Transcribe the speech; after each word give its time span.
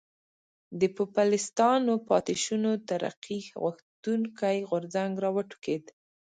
د 0.79 0.81
پوپلستانو 0.95 1.93
پاتې 2.07 2.33
شونو 2.43 2.71
ترقي 2.89 3.39
غوښتونکی 3.61 4.57
غورځنګ 4.69 5.13
را 5.23 5.29
وټوکېد. 5.35 5.83